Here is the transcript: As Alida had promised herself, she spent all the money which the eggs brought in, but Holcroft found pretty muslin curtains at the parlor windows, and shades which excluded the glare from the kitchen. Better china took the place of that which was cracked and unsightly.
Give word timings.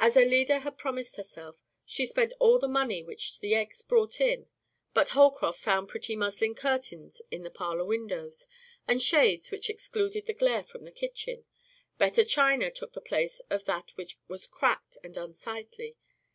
As 0.00 0.16
Alida 0.16 0.60
had 0.60 0.78
promised 0.78 1.16
herself, 1.16 1.56
she 1.84 2.06
spent 2.06 2.32
all 2.40 2.58
the 2.58 2.66
money 2.66 3.02
which 3.02 3.40
the 3.40 3.54
eggs 3.54 3.82
brought 3.82 4.22
in, 4.22 4.48
but 4.94 5.10
Holcroft 5.10 5.60
found 5.60 5.90
pretty 5.90 6.16
muslin 6.16 6.54
curtains 6.54 7.20
at 7.30 7.42
the 7.42 7.50
parlor 7.50 7.84
windows, 7.84 8.48
and 8.86 9.02
shades 9.02 9.50
which 9.50 9.68
excluded 9.68 10.24
the 10.24 10.32
glare 10.32 10.64
from 10.64 10.86
the 10.86 10.90
kitchen. 10.90 11.44
Better 11.98 12.24
china 12.24 12.70
took 12.70 12.94
the 12.94 13.02
place 13.02 13.40
of 13.50 13.64
that 13.66 13.90
which 13.98 14.18
was 14.28 14.46
cracked 14.46 14.96
and 15.04 15.18
unsightly. 15.18 15.98